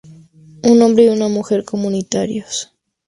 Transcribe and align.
Un 0.63 0.81
hombre 0.81 1.03
y 1.03 1.07
una 1.09 1.27
mujer 1.27 1.63
comunitarios. 1.63 2.73